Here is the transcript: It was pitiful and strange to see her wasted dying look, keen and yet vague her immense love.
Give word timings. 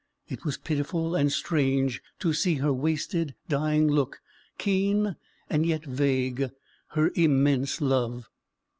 It 0.27 0.43
was 0.43 0.57
pitiful 0.57 1.15
and 1.15 1.31
strange 1.31 2.01
to 2.21 2.33
see 2.33 2.55
her 2.55 2.73
wasted 2.73 3.35
dying 3.47 3.87
look, 3.87 4.19
keen 4.57 5.15
and 5.47 5.63
yet 5.63 5.85
vague 5.85 6.49
her 6.93 7.11
immense 7.13 7.81
love. 7.81 8.27